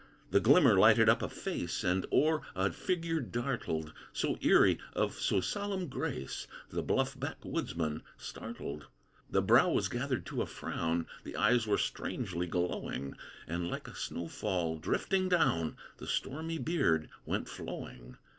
[0.31, 5.41] The glimmer lighted up a face, And o'er a figure dartled, So eerie, of so
[5.41, 8.87] solemn grace, The bluff backwoodsman startled.
[9.29, 13.13] The brow was gathered to a frown, The eyes were strangely glowing,
[13.45, 18.17] And, like a snow fall drifting down, The stormy beard went flowing.